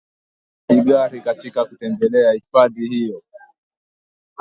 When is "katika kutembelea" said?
1.21-2.31